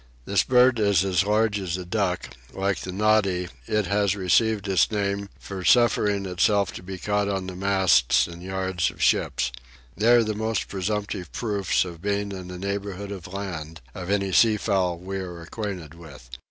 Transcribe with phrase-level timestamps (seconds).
[0.25, 4.89] This bird is as large as a duck: like the noddy it has received its
[4.89, 8.99] name from seamen for suffering itself to be caught on the masts and yards of
[8.99, 9.51] ships.
[9.95, 14.31] They are the most presumptive proofs of being in the neighbourhood of land of any
[14.31, 16.31] seafowl we are acquainted with.